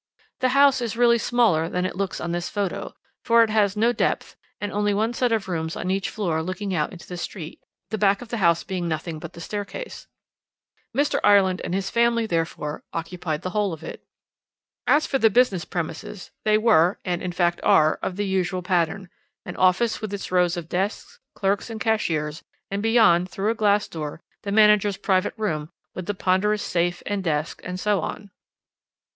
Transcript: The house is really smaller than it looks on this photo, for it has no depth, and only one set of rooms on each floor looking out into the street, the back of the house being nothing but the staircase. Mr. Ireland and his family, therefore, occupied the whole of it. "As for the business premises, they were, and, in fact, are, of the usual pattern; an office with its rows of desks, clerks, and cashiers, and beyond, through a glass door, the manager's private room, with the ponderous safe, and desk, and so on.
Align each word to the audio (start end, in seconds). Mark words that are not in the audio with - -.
The 0.39 0.49
house 0.57 0.81
is 0.81 0.97
really 0.97 1.19
smaller 1.19 1.69
than 1.69 1.85
it 1.85 1.95
looks 1.95 2.19
on 2.19 2.31
this 2.31 2.49
photo, 2.49 2.95
for 3.23 3.43
it 3.43 3.51
has 3.51 3.77
no 3.77 3.93
depth, 3.93 4.35
and 4.59 4.71
only 4.71 4.95
one 4.95 5.13
set 5.13 5.31
of 5.31 5.47
rooms 5.47 5.75
on 5.75 5.91
each 5.91 6.09
floor 6.09 6.41
looking 6.41 6.73
out 6.73 6.91
into 6.91 7.05
the 7.05 7.17
street, 7.17 7.59
the 7.91 7.99
back 7.99 8.23
of 8.23 8.29
the 8.29 8.37
house 8.37 8.63
being 8.63 8.87
nothing 8.87 9.19
but 9.19 9.33
the 9.33 9.39
staircase. 9.39 10.07
Mr. 10.91 11.19
Ireland 11.23 11.61
and 11.63 11.75
his 11.75 11.91
family, 11.91 12.25
therefore, 12.25 12.83
occupied 12.91 13.43
the 13.43 13.51
whole 13.51 13.73
of 13.73 13.83
it. 13.83 14.03
"As 14.87 15.05
for 15.05 15.19
the 15.19 15.29
business 15.29 15.65
premises, 15.65 16.31
they 16.45 16.57
were, 16.57 16.97
and, 17.05 17.21
in 17.21 17.31
fact, 17.31 17.59
are, 17.61 17.99
of 18.01 18.15
the 18.15 18.25
usual 18.25 18.63
pattern; 18.63 19.07
an 19.45 19.55
office 19.55 20.01
with 20.01 20.11
its 20.15 20.31
rows 20.31 20.57
of 20.57 20.67
desks, 20.67 21.19
clerks, 21.35 21.69
and 21.69 21.79
cashiers, 21.79 22.41
and 22.71 22.81
beyond, 22.81 23.29
through 23.29 23.51
a 23.51 23.53
glass 23.53 23.87
door, 23.87 24.23
the 24.41 24.51
manager's 24.51 24.97
private 24.97 25.35
room, 25.37 25.69
with 25.93 26.07
the 26.07 26.15
ponderous 26.15 26.63
safe, 26.63 27.03
and 27.05 27.23
desk, 27.23 27.61
and 27.63 27.79
so 27.79 27.99
on. 28.01 28.31